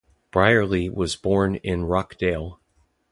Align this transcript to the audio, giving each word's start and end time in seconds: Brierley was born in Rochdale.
Brierley 0.31 0.89
was 0.89 1.15
born 1.15 1.57
in 1.57 1.85
Rochdale. 1.85 2.59